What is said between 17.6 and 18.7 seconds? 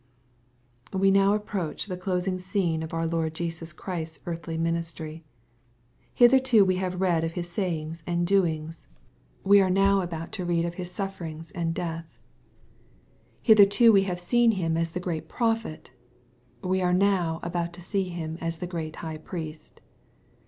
to see Him as the